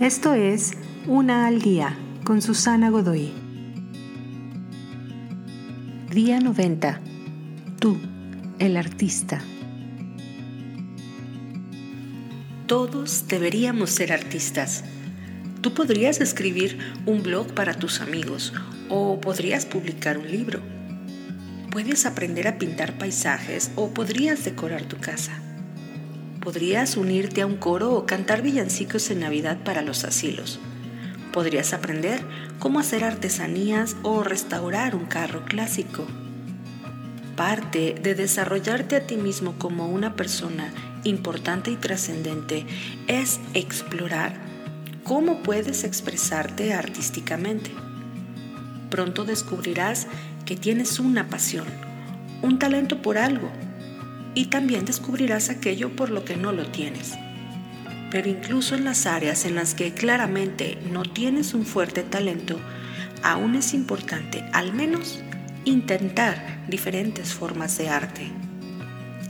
Esto 0.00 0.34
es 0.34 0.72
Una 1.06 1.46
al 1.46 1.62
Día 1.62 1.96
con 2.22 2.42
Susana 2.42 2.90
Godoy. 2.90 3.32
Día 6.12 6.38
90. 6.38 7.00
Tú, 7.80 7.96
el 8.58 8.76
artista. 8.76 9.40
Todos 12.66 13.26
deberíamos 13.26 13.88
ser 13.88 14.12
artistas. 14.12 14.84
Tú 15.62 15.72
podrías 15.72 16.20
escribir 16.20 16.76
un 17.06 17.22
blog 17.22 17.54
para 17.54 17.72
tus 17.72 18.02
amigos 18.02 18.52
o 18.90 19.18
podrías 19.18 19.64
publicar 19.64 20.18
un 20.18 20.30
libro. 20.30 20.60
Puedes 21.70 22.04
aprender 22.04 22.48
a 22.48 22.58
pintar 22.58 22.98
paisajes 22.98 23.70
o 23.76 23.88
podrías 23.94 24.44
decorar 24.44 24.82
tu 24.82 24.98
casa. 24.98 25.40
Podrías 26.46 26.96
unirte 26.96 27.42
a 27.42 27.46
un 27.46 27.56
coro 27.56 27.92
o 27.92 28.06
cantar 28.06 28.40
villancicos 28.40 29.10
en 29.10 29.18
Navidad 29.18 29.58
para 29.64 29.82
los 29.82 30.04
asilos. 30.04 30.60
Podrías 31.32 31.72
aprender 31.72 32.20
cómo 32.60 32.78
hacer 32.78 33.02
artesanías 33.02 33.96
o 34.04 34.22
restaurar 34.22 34.94
un 34.94 35.06
carro 35.06 35.44
clásico. 35.44 36.06
Parte 37.34 37.96
de 38.00 38.14
desarrollarte 38.14 38.94
a 38.94 39.08
ti 39.08 39.16
mismo 39.16 39.56
como 39.58 39.88
una 39.88 40.14
persona 40.14 40.72
importante 41.02 41.72
y 41.72 41.74
trascendente 41.74 42.64
es 43.08 43.40
explorar 43.54 44.36
cómo 45.02 45.42
puedes 45.42 45.82
expresarte 45.82 46.74
artísticamente. 46.74 47.72
Pronto 48.88 49.24
descubrirás 49.24 50.06
que 50.44 50.54
tienes 50.54 51.00
una 51.00 51.26
pasión, 51.26 51.66
un 52.40 52.60
talento 52.60 53.02
por 53.02 53.18
algo 53.18 53.50
y 54.36 54.44
también 54.44 54.84
descubrirás 54.84 55.48
aquello 55.48 55.96
por 55.96 56.10
lo 56.10 56.24
que 56.24 56.36
no 56.36 56.52
lo 56.52 56.66
tienes. 56.66 57.14
Pero 58.10 58.28
incluso 58.28 58.74
en 58.74 58.84
las 58.84 59.06
áreas 59.06 59.46
en 59.46 59.54
las 59.54 59.74
que 59.74 59.94
claramente 59.94 60.78
no 60.92 61.02
tienes 61.04 61.54
un 61.54 61.64
fuerte 61.64 62.02
talento, 62.02 62.60
aún 63.22 63.54
es 63.54 63.72
importante 63.72 64.44
al 64.52 64.74
menos 64.74 65.20
intentar 65.64 66.62
diferentes 66.68 67.32
formas 67.32 67.78
de 67.78 67.88
arte. 67.88 68.30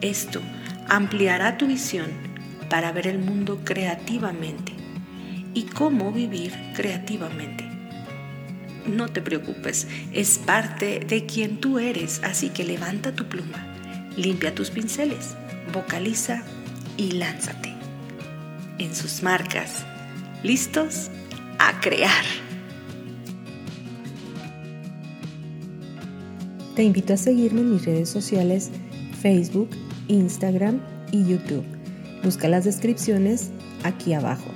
Esto 0.01 0.43
ampliará 0.89 1.57
tu 1.57 1.69
visión 1.69 2.11
para 2.69 2.91
ver 2.91 3.07
el 3.07 3.21
mundo 3.21 3.61
creativamente 3.65 4.73
y 5.55 5.63
cómo 5.63 6.11
vivir 6.11 6.53
creativamente. 6.75 7.65
No 8.89 9.07
te 9.09 9.23
preocupes, 9.23 9.87
es 10.13 10.39
parte 10.39 10.99
de 10.99 11.27
quien 11.27 11.61
tú 11.61 11.79
eres, 11.79 12.21
así 12.25 12.51
que 12.51 12.65
levanta 12.65 13.13
tu 13.13 13.29
pluma 13.29 13.76
Limpia 14.17 14.55
tus 14.55 14.71
pinceles, 14.71 15.35
vocaliza 15.75 16.43
y 16.97 17.13
lánzate. 17.13 17.75
En 18.79 18.95
sus 18.95 19.23
marcas, 19.23 19.85
listos 20.43 21.11
a 21.59 21.79
crear. 21.81 22.25
Te 26.75 26.83
invito 26.83 27.13
a 27.13 27.19
seguirme 27.19 27.61
en 27.61 27.75
mis 27.75 27.85
redes 27.85 28.09
sociales 28.09 28.71
Facebook, 29.21 29.69
Instagram 30.09 30.81
y 31.13 31.27
YouTube. 31.27 31.65
Busca 32.25 32.49
las 32.49 32.65
descripciones 32.65 33.51
aquí 33.83 34.15
abajo. 34.15 34.51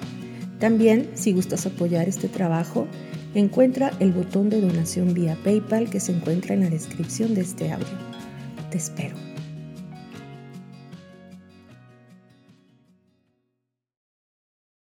También, 0.58 1.11
si 1.14 1.33
gustas 1.33 1.66
apoyar 1.66 2.08
este 2.08 2.28
trabajo, 2.28 2.86
encuentra 3.34 3.92
el 4.00 4.12
botón 4.12 4.48
de 4.48 4.61
donación 4.62 5.12
vía 5.12 5.36
PayPal 5.44 5.91
que 5.91 6.00
se 6.00 6.12
encuentra 6.12 6.55
en 6.55 6.61
la 6.61 6.70
descripción 6.70 7.34
de 7.34 7.42
este 7.42 7.72
audio. 7.72 7.86
Te 8.70 8.78
espero. 8.78 9.30